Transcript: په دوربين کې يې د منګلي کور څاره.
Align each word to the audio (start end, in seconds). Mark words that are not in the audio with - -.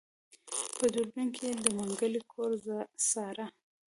په 0.77 0.85
دوربين 0.93 1.27
کې 1.35 1.43
يې 1.51 1.55
د 1.63 1.65
منګلي 1.77 2.21
کور 2.31 2.51
څاره. 3.09 3.45